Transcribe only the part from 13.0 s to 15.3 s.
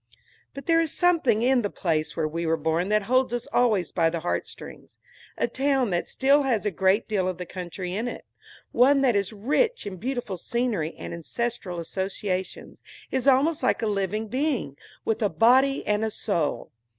is almost like a living being, with a